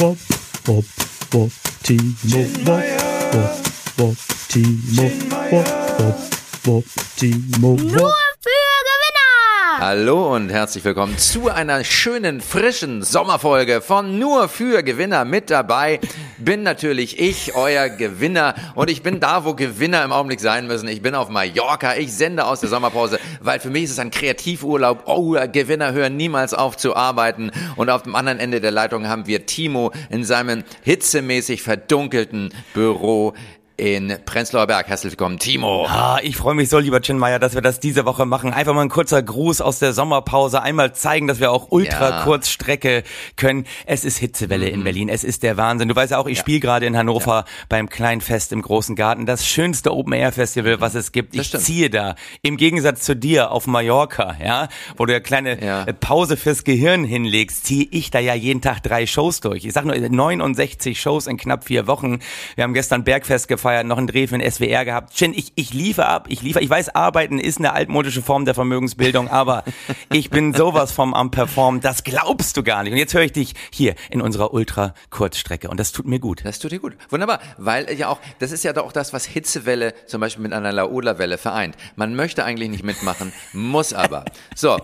[0.00, 0.16] Wob,
[0.66, 0.84] Wob,
[1.34, 1.50] Wob,
[1.82, 2.84] Timo, Wob,
[3.34, 3.50] Wob,
[3.98, 4.16] Wob,
[4.48, 5.04] Timo,
[5.52, 5.66] Wob,
[6.00, 6.16] Wob,
[6.64, 6.84] Wob,
[7.18, 8.29] Timo, Gewinner!
[9.80, 15.24] Hallo und herzlich willkommen zu einer schönen, frischen Sommerfolge von Nur für Gewinner.
[15.24, 16.00] Mit dabei
[16.36, 18.54] bin natürlich ich, euer Gewinner.
[18.74, 20.86] Und ich bin da, wo Gewinner im Augenblick sein müssen.
[20.86, 21.96] Ich bin auf Mallorca.
[21.96, 25.04] Ich sende aus der Sommerpause, weil für mich ist es ein Kreativurlaub.
[25.06, 27.50] Oh, Gewinner hören niemals auf zu arbeiten.
[27.76, 33.32] Und auf dem anderen Ende der Leitung haben wir Timo in seinem hitzemäßig verdunkelten Büro
[33.80, 34.88] in Prenzlauer Berg.
[34.88, 35.86] Herzlich willkommen, Timo.
[35.88, 38.52] Ah, ich freue mich so, lieber Chin Meier, dass wir das diese Woche machen.
[38.52, 40.60] Einfach mal ein kurzer Gruß aus der Sommerpause.
[40.60, 42.22] Einmal zeigen, dass wir auch ultra Ja.
[42.24, 43.04] Kurzstrecke
[43.36, 43.64] können.
[43.86, 45.08] Es ist Hitzewelle in Berlin.
[45.08, 45.88] Es ist der Wahnsinn.
[45.88, 49.24] Du weißt ja auch, ich spiele gerade in Hannover beim Kleinfest im Großen Garten.
[49.24, 51.34] Das schönste Open-Air-Festival, was es gibt.
[51.34, 51.64] Das Ich stimmt.
[51.64, 52.16] ziehe da.
[52.42, 55.84] Im Gegensatz zu dir auf Mallorca, ja, wo du ja kleine Ja.
[55.84, 59.64] äh, Pause fürs Gehirn hinlegst, ziehe ich da ja jeden Tag drei Shows durch.
[59.64, 62.18] Ich sag nur 69 Shows in knapp vier Wochen.
[62.56, 65.14] Wir haben gestern Bergfest gefeiert, noch einen Dreh für den SWR gehabt.
[65.14, 66.62] Chin, ich, ich liefere ab, ich liefere.
[66.62, 69.64] Ich weiß, Arbeiten ist eine altmodische Form der Vermögensbildung, aber
[70.12, 72.92] ich bin sowas vom am Performen, das glaubst du gar nicht.
[72.92, 76.44] Und jetzt höre ich dich hier in unserer Ultra-Kurzstrecke und das tut mir gut.
[76.44, 76.96] Das tut dir gut.
[77.08, 77.40] Wunderbar.
[77.56, 80.72] Weil ja auch, das ist ja doch auch das, was Hitzewelle zum Beispiel mit einer
[80.72, 81.76] Laola-Welle vereint.
[81.96, 84.24] Man möchte eigentlich nicht mitmachen, muss aber.
[84.54, 84.78] So,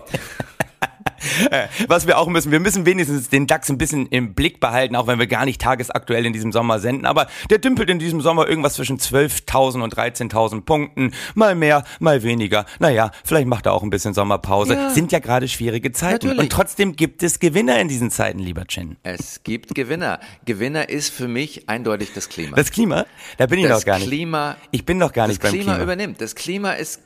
[1.87, 5.07] Was wir auch müssen, wir müssen wenigstens den DAX ein bisschen im Blick behalten, auch
[5.07, 7.05] wenn wir gar nicht tagesaktuell in diesem Sommer senden.
[7.05, 11.11] Aber der dümpelt in diesem Sommer irgendwas zwischen 12.000 und 13.000 Punkten.
[11.35, 12.65] Mal mehr, mal weniger.
[12.79, 14.73] Naja, vielleicht macht er auch ein bisschen Sommerpause.
[14.73, 14.89] Ja.
[14.91, 16.27] Sind ja gerade schwierige Zeiten.
[16.27, 16.39] Natürlich.
[16.39, 18.97] Und trotzdem gibt es Gewinner in diesen Zeiten, lieber Chin.
[19.03, 20.19] es gibt Gewinner.
[20.45, 22.55] Gewinner ist für mich eindeutig das Klima.
[22.55, 23.05] Das Klima,
[23.37, 24.07] da bin ich Das noch gar nicht.
[24.07, 25.83] Klima, Ich bin noch gar das nicht beim Klima, Klima.
[25.83, 26.21] übernimmt.
[26.21, 27.01] Das Klima ist,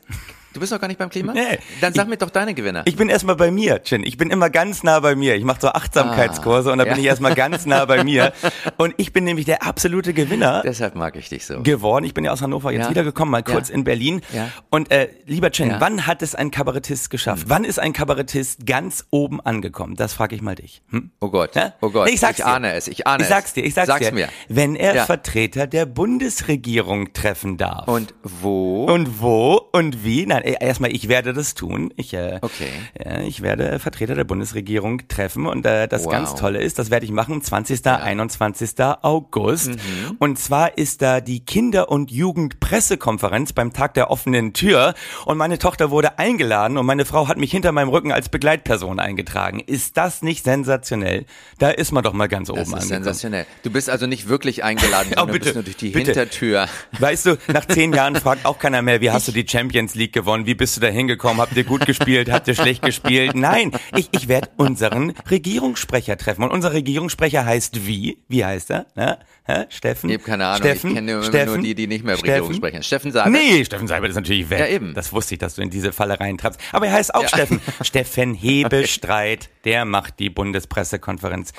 [0.54, 1.34] du bist noch gar nicht beim Klima?
[1.34, 1.60] Nee.
[1.82, 2.84] Dann sag mir doch deine Gewinner.
[2.86, 4.04] Ich bin erstmal bei mir, Chin.
[4.04, 5.36] Ich bin immer ganz nah bei mir.
[5.36, 7.02] Ich mache so Achtsamkeitskurse und da bin Ah, ja.
[7.02, 8.34] ich erstmal ganz nah bei mir.
[8.78, 10.62] Und ich bin nämlich der absolute Gewinner.
[10.66, 11.62] Deshalb mag ich dich so.
[11.62, 12.04] geworden.
[12.06, 12.90] Ich bin ja aus Hannover jetzt Ja.
[12.90, 13.76] wiedergekommen, mal kurz Ja.
[13.76, 14.22] in Berlin.
[14.34, 14.50] Ja.
[14.70, 15.50] Und äh, lieber.
[15.52, 15.76] Hm.
[15.80, 17.46] wann hat es ein Kabarettist geschafft?
[17.48, 19.96] Wann ist ein Kabarettist ganz oben angekommen?
[19.96, 20.82] Das frage ich mal dich.
[20.90, 21.12] Hm?
[21.20, 21.52] Oh Gott,
[21.82, 22.08] oh Gott.
[22.08, 22.52] Nee, ich sag's ich dir.
[22.52, 23.54] ahne es, ich ahne Ich sag's es.
[23.54, 24.12] dir, ich sag's, Sag's dir.
[24.14, 24.30] mir.
[24.48, 25.06] Wenn er.
[25.06, 27.88] Vertreter der Bundesregierung treffen darf.
[27.88, 28.86] Und wo?
[28.86, 30.26] Und wo und wie?
[30.26, 31.94] Nein, äh, erstmal, ich werde das tun.
[31.96, 32.70] Ich, äh, Okay.
[33.00, 36.12] äh, ich werde Vertreter der Bundesregierung treffen und äh, das Wow.
[36.12, 37.86] ganz Tolle ist, das werde ich machen, 20.
[37.86, 38.72] 21.
[39.04, 39.70] August.
[39.70, 40.16] Mhm.
[40.20, 44.94] Und zwar ist da die Kinder- und Jugendpressekonferenz beim Tag der offenen Tür
[45.26, 49.00] und meine Tochter wurde eingeladen und meine Frau hat mich hinter meinem Rücken als Begleitperson
[49.00, 49.60] eingetragen.
[49.60, 51.26] Ist das nicht sensationell?
[51.60, 52.90] Da ist man doch mal ganz das oben ist angekommen.
[53.04, 53.46] sensationell.
[53.64, 56.12] Du bist also nicht wirklich eingeladen, Oh, bitte, bist nur durch die bitte.
[56.12, 56.68] Hintertür.
[57.00, 60.14] Weißt du, nach zehn Jahren fragt auch keiner mehr, wie hast du die Champions League
[60.14, 60.31] gewonnen?
[60.40, 61.42] Wie bist du da hingekommen?
[61.42, 62.32] Habt ihr gut gespielt?
[62.32, 63.36] Habt ihr schlecht gespielt?
[63.36, 66.44] Nein, ich, ich werde unseren Regierungssprecher treffen.
[66.44, 68.18] Und unser Regierungssprecher heißt wie?
[68.28, 68.86] Wie heißt er?
[68.96, 69.18] Ja?
[69.52, 69.66] Hä?
[69.70, 70.10] Steffen?
[70.10, 70.90] Ich habe keine Ahnung, Steffen?
[70.92, 71.54] ich kenne Steffen?
[71.54, 72.32] nur die, die nicht mehr Steffen?
[72.34, 72.84] Regierung sprechen.
[72.84, 73.32] Steffen Seibert?
[73.32, 74.60] Nee, Steffen Seibert ist natürlich weg.
[74.60, 74.94] Ja, eben.
[74.94, 76.60] Das wusste ich, dass du in diese Falle reintrappst.
[76.72, 77.28] Aber er heißt auch Ja.
[77.28, 77.60] Steffen.
[77.82, 81.54] Steffen Hebestreit, der macht die Bundespressekonferenz.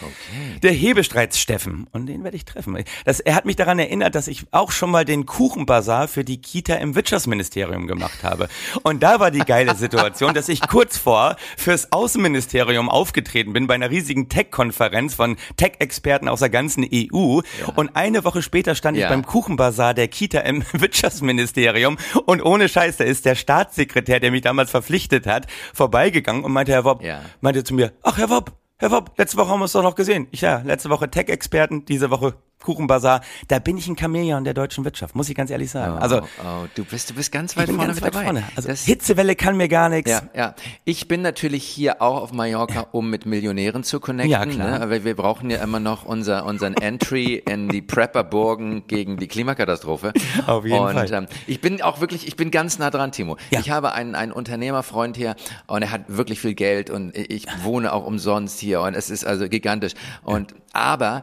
[0.62, 1.86] Der Hebestreit Steffen.
[1.92, 2.82] Und den werde ich treffen.
[3.04, 6.40] Das, er hat mich daran erinnert, dass ich auch schon mal den Kuchenbazar für die
[6.40, 8.48] Kita im Wirtschaftsministerium gemacht habe.
[8.82, 13.74] Und da war die geile Situation, dass ich kurz vor fürs Außenministerium aufgetreten bin bei
[13.74, 17.40] einer riesigen Tech-Konferenz von Tech-Experten aus der ganzen EU.
[17.82, 19.08] Und eine Woche später stand ich Ja.
[19.08, 24.42] beim Kuchenbazar der Kita im Wirtschaftsministerium und ohne Scheiß, da ist der Staatssekretär, der mich
[24.42, 27.22] damals verpflichtet hat, vorbeigegangen und meinte, Herr Wobb, Ja.
[27.40, 29.96] meinte zu mir, ach Herr Wobb, Herr Wobb, letzte Woche haben wir uns doch noch
[29.96, 30.28] gesehen.
[30.30, 33.20] Ich ja, letzte Woche Tech-Experten, diese Woche Kuchenbazar.
[33.48, 35.98] Da bin ich ein Chamäleon der deutschen Wirtschaft, muss ich ganz ehrlich sagen.
[35.98, 38.24] also, oh, oh, du bist, du bist ganz weit vorne ganz mit weit dabei.
[38.24, 38.42] vorne.
[38.56, 40.10] Also Das- Hitzewelle kann mir gar nichts.
[40.10, 40.54] Ja, ja.
[40.84, 44.30] Ich bin natürlich hier auch auf Mallorca, um mit Millionären zu connecten.
[44.30, 44.70] Ja, klar.
[44.70, 44.80] Ne?
[44.80, 50.12] Aber wir brauchen ja immer noch unser, unseren Entry in die Prepperburgen gegen die Klimakatastrophe.
[50.46, 51.12] Auf jeden und, Fall.
[51.12, 53.36] Ähm, ich bin auch wirklich, ich bin ganz nah dran, Timo.
[53.50, 53.60] Ja.
[53.60, 55.36] Ich habe einen, einen Unternehmerfreund hier
[55.66, 59.24] und er hat wirklich viel Geld und ich wohne auch umsonst hier und es ist
[59.24, 59.92] also gigantisch.
[60.22, 61.22] Und aber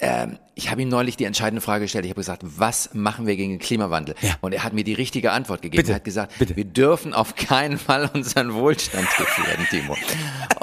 [0.00, 2.04] ähm, ich habe ihm neulich die entscheidende Frage gestellt.
[2.04, 4.14] Ich habe gesagt, was machen wir gegen den Klimawandel?
[4.22, 4.34] Ja.
[4.40, 5.82] Und er hat mir die richtige Antwort gegeben.
[5.82, 6.56] Bitte, Er hat gesagt, bitte.
[6.56, 9.92] wir dürfen auf keinen Fall unseren Wohlstand gefährden, Timo.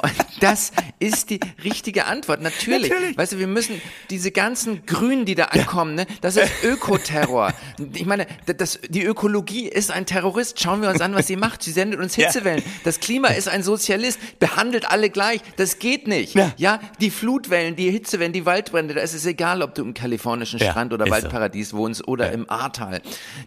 [0.02, 2.42] Und das ist die richtige Antwort.
[2.42, 2.90] Natürlich.
[2.90, 3.16] Natürlich.
[3.16, 3.80] Weißt du, wir müssen
[4.10, 7.54] diese ganzen Grünen, die da ankommen, ne, das ist Ökoterror.
[7.94, 10.60] Ich meine, das, die Ökologie ist ein Terrorist.
[10.60, 11.62] Schauen wir uns an, was sie macht.
[11.62, 12.14] Sie sendet uns.
[12.22, 12.62] Hitzewellen.
[12.84, 15.40] Das Klima ist ein Sozialist, behandelt alle gleich.
[15.56, 16.34] Das geht nicht.
[16.34, 16.52] Ja.
[16.58, 20.58] Ja, die Flutwellen, die Hitzewellen, die Waldbrände, das ist ist egal, ob du im kalifornischen
[20.58, 21.14] Ja, Strand oder ist so.
[21.14, 23.00] Waldparadies wohnst oder im Ahrtal.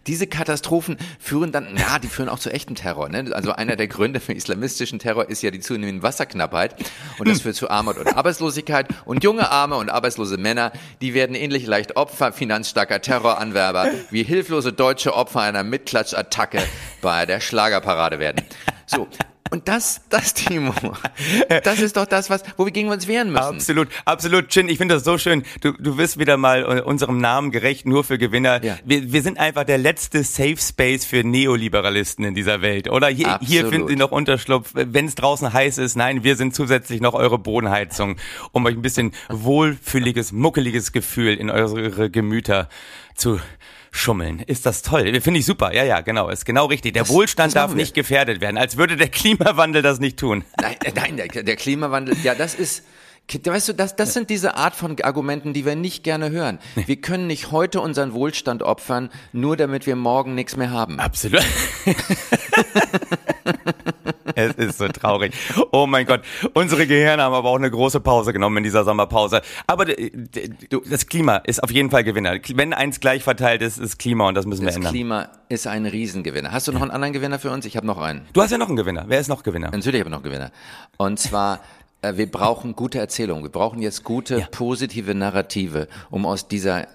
[0.07, 3.09] Diese Katastrophen führen dann, ja, die führen auch zu echtem Terror.
[3.09, 3.31] Ne?
[3.33, 6.75] Also einer der Gründe für islamistischen Terror ist ja die zunehmende Wasserknappheit
[7.19, 8.87] und das führt zu Armut und Arbeitslosigkeit.
[9.05, 10.71] Und junge, arme und arbeitslose Männer,
[11.01, 16.61] die werden ähnlich leicht Opfer finanzstarker Terroranwerber wie hilflose deutsche Opfer einer Mitklatsch-Attacke
[17.01, 18.43] bei der Schlagerparade werden.
[18.85, 19.07] So.
[19.51, 20.73] Und das, das, Timo,
[21.63, 23.43] das ist doch das, was, wo wir gegen uns wehren müssen.
[23.43, 24.67] Absolut, absolut, Chin.
[24.69, 25.43] Ich finde das so schön.
[25.61, 28.63] Du, du wirst wieder mal äh, unserem Namen gerecht, nur für Gewinner.
[28.63, 28.79] Ja.
[28.83, 33.07] Wir, wir sind einfach der letzte Safe Space für Neoliberalisten in dieser Welt, oder?
[33.07, 35.95] Hier, hier finden Sie noch Unterschlupf, wenn es draußen heiß ist.
[35.95, 38.17] Nein, wir sind zusätzlich noch eure Bodenheizung,
[38.51, 42.67] um euch ein bisschen wohlfühliges, muckeliges Gefühl in eure Gemüter
[43.13, 43.39] zu
[43.95, 44.39] schummeln.
[44.39, 45.19] Ist das toll?
[45.21, 45.73] Finde ich super.
[45.73, 46.29] Ja, ja, genau.
[46.29, 46.93] Ist genau richtig.
[46.93, 47.75] Der Das- Wohlstand das darf wir.
[47.77, 50.43] nicht gefährdet werden, als würde der Klimawandel das nicht tun.
[50.61, 52.83] Nein, äh, nein der, der Klimawandel, ja, das ist,
[53.43, 56.59] weißt du, das, das sind diese Art von Argumenten, die wir nicht gerne hören.
[56.75, 60.99] Wir können nicht heute unseren Wohlstand opfern, nur damit wir morgen nichts mehr haben.
[60.99, 61.43] Absolut.
[64.35, 65.33] es ist so traurig.
[65.71, 66.21] Oh mein Gott.
[66.53, 69.41] Unsere Gehirne haben aber auch eine große Pause genommen in dieser Sommerpause.
[69.67, 72.37] Aber du, das Klima ist auf jeden Fall Gewinner.
[72.53, 74.91] Wenn eins gleich verteilt ist, ist Klima und das müssen wir Das ändern.
[74.91, 76.51] Klima ist ein Riesengewinner.
[76.51, 77.65] Hast du noch einen anderen Gewinner für uns?
[77.65, 78.21] Ich habe noch einen.
[78.33, 79.05] Du hast ja noch einen Gewinner.
[79.07, 79.71] Wer ist noch Gewinner?
[79.71, 80.51] Natürlich habe ich noch einen Gewinner.
[80.97, 81.57] Und zwar, äh,
[82.15, 83.43] wir brauchen gute Erzählungen.
[83.43, 84.47] Wir brauchen jetzt gute, Ja.
[84.51, 86.87] positive Narrative, um aus dieser äh,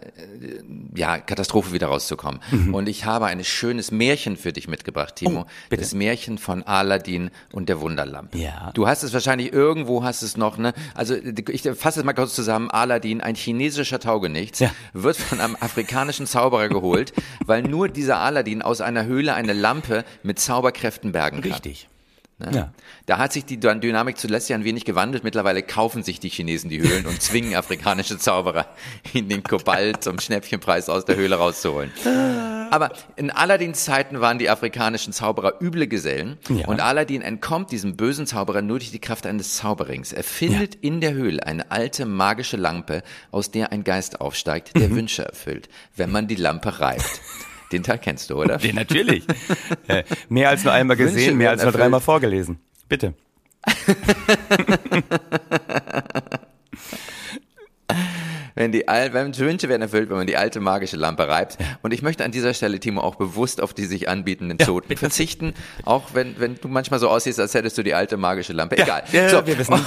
[0.95, 2.41] ja, Katastrophe wieder rauszukommen.
[2.73, 5.31] Und ich habe ein schönes Märchen für dich mitgebracht, Timo.
[5.31, 5.37] Mhm.
[5.39, 5.83] Oh, bitte.
[5.83, 8.39] Das Märchen von Aladdin und der Wunderlampe.
[8.39, 8.71] Ja.
[8.75, 10.73] Du hast es wahrscheinlich irgendwo, hast es noch, ne?
[10.95, 12.71] Also ich fasse es mal kurz zusammen.
[12.71, 14.71] Aladdin, ein chinesischer Taugenichts, Ja.
[14.93, 17.12] wird von einem afrikanischen Zauberer geholt,
[17.45, 21.53] weil nur dieser Aladdin aus einer Höhle eine Lampe mit Zauberkräften bergen kann.
[21.53, 21.89] Richtig.
[22.41, 22.51] Ne?
[22.57, 22.73] Ja.
[23.07, 25.25] Da hat sich die Dynamik zuletzt ja ein wenig gewandelt.
[25.25, 28.67] Mittlerweile kaufen sich die Chinesen die Höhlen und zwingen afrikanische Zauberer
[29.13, 31.93] in den Kobalt zum Schnäppchenpreis aus der Höhle rauszuholen.
[32.71, 36.67] Aber in Aladdins Zeiten waren die afrikanischen Zauberer üble Gesellen Ja.
[36.69, 40.13] und Aladdin entkommt diesem bösen Zauberer nur durch die Kraft eines Zauberrings.
[40.13, 43.03] Er findet in der Höhle eine alte magische Lampe,
[43.33, 44.81] aus der ein Geist aufsteigt, Mhm.
[44.81, 47.05] der Wünsche erfüllt, wenn man die Lampe reibt.
[47.73, 48.59] Den Teil kennst du, oder?
[48.59, 49.25] Den natürlich.
[49.89, 52.59] äh, mehr als nur einmal Wünsche gesehen, mehr als nur dreimal vorgelesen.
[52.89, 53.15] Bitte.
[58.61, 61.57] Wenn die wenn Wünsche werden erfüllt, wenn man die alte magische Lampe reibt.
[61.81, 65.55] Und ich möchte an dieser Stelle, Timo, auch bewusst auf die sich anbietenden Zoten verzichten,
[65.87, 68.77] auch wenn, wenn du manchmal so aussiehst, als hättest du die alte magische Lampe.
[68.77, 69.05] Egal.
[69.12, 69.81] Ja, so, wir wissen.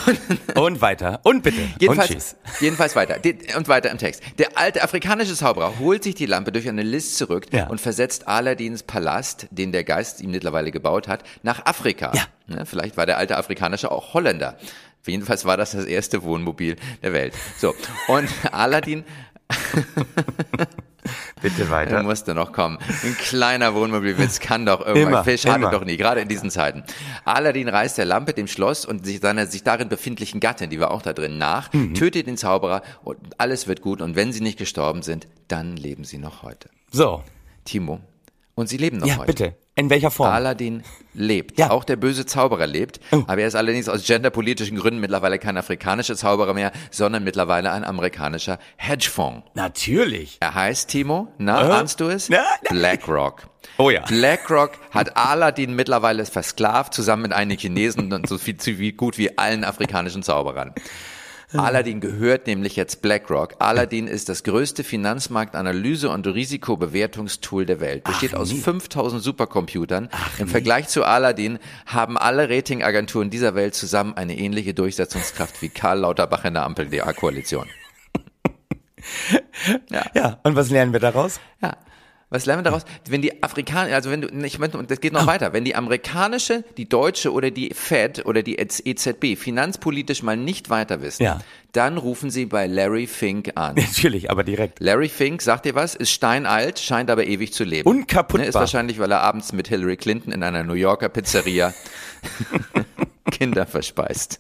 [0.56, 1.20] Und weiter.
[1.22, 1.62] Und bitte.
[1.62, 2.36] Und Jedenfalls, tschüss.
[2.62, 3.18] jedenfalls weiter.
[3.56, 4.24] Und weiter im Text.
[4.40, 7.68] Der alte afrikanische Zauberer holt sich die Lampe durch eine List zurück Ja.
[7.68, 12.12] und versetzt Aladdins Palast, den der Geist ihm mittlerweile gebaut hat, nach Afrika.
[12.16, 12.24] Ja.
[12.48, 14.58] Ne, vielleicht war der alte Afrikanische auch Holländer.
[15.06, 17.34] Jedenfalls war das das erste Wohnmobil der Welt.
[17.58, 17.74] So.
[18.08, 19.04] Und Aladdin
[21.42, 22.02] Bitte weiter.
[22.04, 22.78] musste noch kommen.
[23.04, 25.08] Ein kleiner Wohnmobilwitz kann doch irgendwann.
[25.12, 25.72] Immer, Fisch schadet immer.
[25.72, 26.84] doch nie, gerade in diesen Zeiten.
[27.26, 30.92] Aladdin reist der Lampe, dem Schloss und sich seiner sich darin befindlichen Gattin, die war
[30.92, 31.94] auch da drin, nach, Mhm.
[31.96, 34.02] tötet den Zauberer und alles wird gut.
[34.02, 36.70] Und wenn sie nicht gestorben sind, dann leben sie noch heute.
[36.92, 37.22] So.
[37.66, 38.00] Timo.
[38.56, 39.28] Und sie leben noch Ja, heute.
[39.28, 39.56] bitte.
[39.75, 40.30] In welcher Form?
[40.30, 40.84] Aladdin
[41.16, 41.58] lebt.
[41.58, 41.72] Ja.
[41.72, 43.00] Auch der böse Zauberer lebt.
[43.12, 43.24] Oh.
[43.25, 47.84] Aber er ist allerdings aus genderpolitischen Gründen mittlerweile kein afrikanischer Zauberer mehr, sondern mittlerweile ein
[47.84, 49.48] amerikanischer Hedgefonds.
[49.56, 50.38] Natürlich.
[50.42, 51.72] Er heißt Timo, na, Äh?
[51.72, 52.30] ahnst du es?
[52.30, 52.70] Na, na.
[52.70, 53.48] BlackRock.
[53.78, 54.02] Oh ja.
[54.02, 59.18] BlackRock hat Aladdin mittlerweile versklavt, zusammen mit einigen Chinesen und so viel, so wie, gut
[59.18, 60.74] wie allen afrikanischen Zauberern.
[61.54, 63.56] Aladdin gehört nämlich jetzt BlackRock.
[63.60, 68.04] Aladdin ist das größte Finanzmarktanalyse- und Risikobewertungstool der Welt.
[68.04, 70.10] Besteht aus 5000 Supercomputern.
[70.39, 76.00] Im Vergleich zu Aladdin haben alle Ratingagenturen dieser Welt zusammen eine ähnliche Durchsetzungskraft wie Karl
[76.00, 77.68] Lauterbach in der Ampel-DA-Koalition.
[79.89, 81.42] Ja, und was lernen wir daraus?
[81.62, 81.75] Ja.
[82.34, 82.84] Was lernen wir daraus?
[83.08, 85.75] Wenn die Afrikaner, also wenn du, ich meine, und das geht noch weiter, wenn die
[85.75, 91.42] amerikanische, die deutsche oder die Fed oder die EZB finanzpolitisch mal nicht weiter wissen, Ja.
[91.74, 93.75] dann rufen sie bei Larry Fink an.
[93.78, 94.80] Natürlich, aber direkt.
[94.80, 97.88] Larry Fink, sagt dir was, ist steinalt, scheint aber ewig zu leben.
[97.88, 98.42] Unkaputtbar.
[98.42, 101.72] Ne, Ist wahrscheinlich, weil er abends mit Hillary Clinton in einer New Yorker Pizzeria
[103.32, 104.40] Kinder verspeist.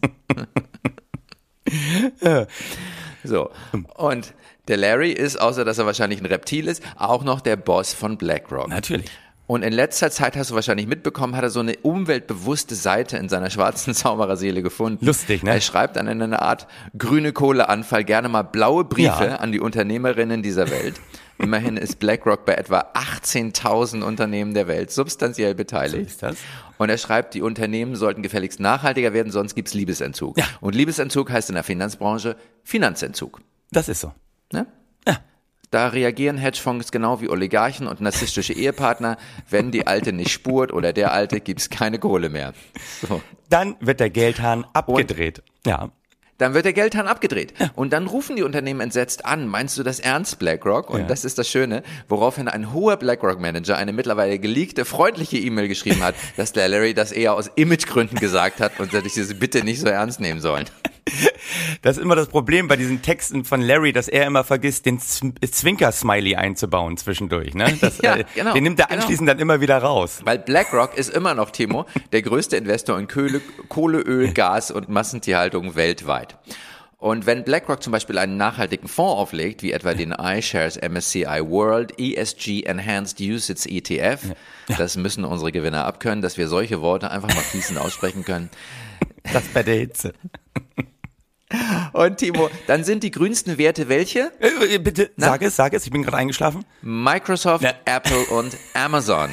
[3.23, 3.49] So.
[3.95, 4.33] Und
[4.67, 8.17] der Larry ist, außer dass er wahrscheinlich ein Reptil ist, auch noch der Boss von
[8.17, 8.69] BlackRock.
[8.69, 9.09] Natürlich.
[9.45, 13.27] Und in letzter Zeit hast du wahrscheinlich mitbekommen, hat er so eine umweltbewusste Seite in
[13.27, 15.05] seiner schwarzen Zaubererseele gefunden.
[15.05, 15.51] Lustig, ne?
[15.51, 16.65] Er schreibt an eine Art
[16.97, 19.35] grüne Kohleanfall gerne mal blaue Briefe Ja.
[19.35, 20.95] an die Unternehmerinnen dieser Welt.
[21.37, 26.09] Immerhin ist BlackRock bei etwa 18.000 Unternehmen der Welt substanziell beteiligt.
[26.09, 26.37] So ist das.
[26.77, 30.37] Und er schreibt, die Unternehmen sollten gefälligst nachhaltiger werden, sonst gibt's Liebesentzug.
[30.37, 30.45] Ja.
[30.61, 33.41] Und Liebesentzug heißt in der Finanzbranche Finanzentzug.
[33.71, 34.11] Das ist so.
[34.51, 34.67] Ne?
[35.73, 39.17] Da reagieren Hedgefonds genau wie Oligarchen und narzisstische Ehepartner.
[39.49, 42.53] Wenn die Alte nicht spurt oder der Alte, gibt's keine Kohle mehr.
[43.01, 43.23] So.
[43.49, 45.41] Dann wird der Geldhahn abgedreht.
[45.65, 45.89] ja.
[46.39, 47.53] Dann wird der Geldhahn abgedreht.
[47.75, 49.47] Und dann rufen die Unternehmen entsetzt an.
[49.47, 50.89] Meinst du das ernst, BlackRock?
[50.89, 51.07] Und Ja.
[51.07, 56.15] das ist das Schöne, woraufhin ein hoher BlackRock-Manager eine mittlerweile geleakte, freundliche E-Mail geschrieben hat,
[56.37, 59.79] dass der Larry das eher aus Imagegründen gesagt hat und dass ich sie bitte nicht
[59.79, 60.65] so ernst nehmen sollen.
[61.81, 64.99] Das ist immer das Problem bei diesen Texten von Larry, dass er immer vergisst, den
[64.99, 67.53] Zwinker-Smiley einzubauen zwischendurch.
[67.53, 67.77] Ne?
[67.81, 69.01] Das, Ja, äh, genau, Den nimmt er genau.
[69.01, 70.21] anschließend dann immer wieder raus.
[70.23, 74.89] Weil BlackRock ist immer noch, Timo, der größte Investor in Kohle, Kohle Öl, Gas und
[74.89, 76.37] Massentierhaltung weltweit.
[76.97, 81.99] Und wenn BlackRock zum Beispiel einen nachhaltigen Fonds auflegt, wie etwa den iShares MSCI World
[81.99, 84.33] ESG Enhanced Usage ETF,
[84.77, 88.49] das müssen unsere Gewinner abkönnen, dass wir solche Worte einfach mal fließend aussprechen können.
[89.33, 90.13] Das bei der Hitze.
[91.93, 94.31] Und Timo, dann sind die grünsten Werte welche?
[94.39, 96.65] Äh, bitte, sag es, sag es, ich bin gerade eingeschlafen.
[96.81, 97.73] Microsoft, Ja.
[97.85, 99.29] Apple und Amazon.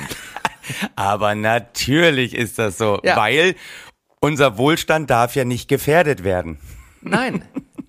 [0.97, 3.17] Aber natürlich ist das so, Ja.
[3.17, 3.55] weil
[4.21, 6.59] unser Wohlstand darf ja nicht gefährdet werden.
[7.01, 7.43] Nein.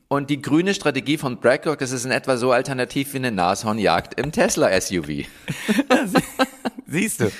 [0.07, 4.19] Und die grüne Strategie von BlackRock, das ist in etwa so alternativ wie eine Nashornjagd
[4.19, 5.25] im Tesla-SUV.
[6.87, 7.31] Siehst du?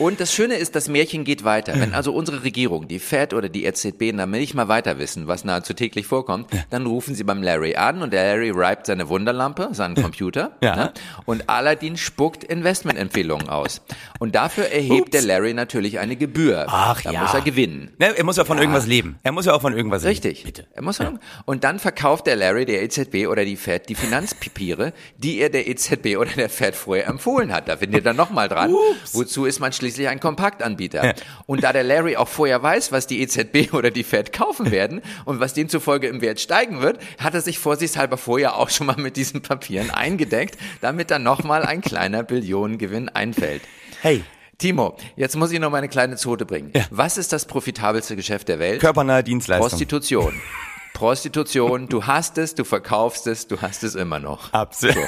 [0.00, 1.74] Und das Schöne ist, das Märchen geht weiter.
[1.78, 5.44] Wenn also unsere Regierung, die Fed oder die EZB dann nicht mal weiter wissen, was
[5.44, 9.68] nahezu täglich vorkommt, dann rufen sie beim Larry an und der Larry reibt seine Wunderlampe,
[9.72, 10.74] seinen Computer, Ja.
[10.74, 10.92] ne?
[11.26, 13.82] und Aladdin spuckt Investmentempfehlungen aus.
[14.18, 15.10] Und dafür erhebt Ups.
[15.10, 16.64] der Larry natürlich eine Gebühr.
[16.68, 17.20] Ach da ja.
[17.20, 17.90] muss er gewinnen.
[17.98, 19.18] Ne, er muss ja von irgendwas leben.
[19.22, 20.38] Er muss ja auch von irgendwas Richtig.
[20.44, 20.46] leben.
[20.54, 20.66] Bitte.
[20.72, 21.12] Er muss ja.
[21.44, 25.68] Und dann verkauft der Larry der EZB oder die Fed die Finanzpapiere, die er der
[25.68, 27.68] EZB oder der Fed vorher empfohlen hat.
[27.68, 28.72] Da findet ihr dann nochmal dran.
[28.72, 29.14] Ups.
[29.14, 31.14] Wozu ist man schließlich ein Kompaktanbieter?
[31.46, 35.02] Und da der Larry auch vorher weiß, was die EZB oder die Fed kaufen werden
[35.24, 38.96] und was demzufolge im Wert steigen wird, hat er sich vorsichtshalber vorher auch schon mal
[38.96, 43.62] mit diesen Papieren eingedeckt, damit dann nochmal ein kleiner Billionengewinn einfällt.
[44.02, 44.24] Hey,
[44.58, 46.72] Timo, jetzt muss ich noch mal eine kleine Zote bringen.
[46.90, 48.80] Was ist das profitabelste Geschäft der Welt?
[48.80, 49.70] körpernahe Dienstleistung.
[49.70, 50.34] Prostitution.
[50.94, 54.52] Prostitution, du hast es, du verkaufst es, du hast es immer noch.
[54.52, 54.96] Absolut.
[54.96, 55.00] So.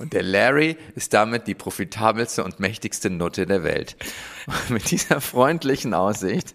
[0.00, 3.96] Und der Larry ist damit die profitabelste und mächtigste Nutte der Welt.
[4.46, 6.54] Und mit dieser freundlichen Aussicht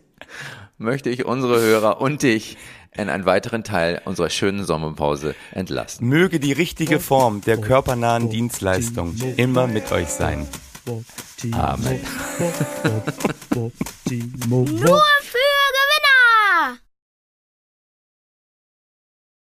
[0.80, 2.58] möchte ich unsere Hörer und dich
[2.98, 6.08] in einen weiteren Teil unserer schönen Sommerpause entlassen.
[6.08, 10.48] Möge die richtige Form der körpernahen Dienstleistung immer mit euch sein.
[11.52, 12.00] Amen.
[14.48, 14.68] Nur
[15.22, 15.45] für